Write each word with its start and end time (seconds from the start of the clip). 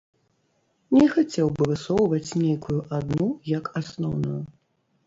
Не 0.95 1.05
хацеў 1.15 1.47
бы 1.59 1.67
высоўваць 1.73 2.35
нейкую 2.45 2.79
адну 2.99 3.33
як 3.57 3.75
асноўную. 3.83 4.41